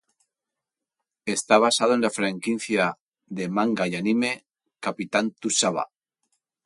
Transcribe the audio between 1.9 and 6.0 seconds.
en la franquicia de manga y anime "Captain Tsubasa".